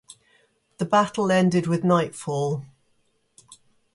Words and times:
The 0.79 0.85
battle 0.85 1.31
ended 1.31 1.67
with 1.67 1.83
nightfall. 1.83 2.65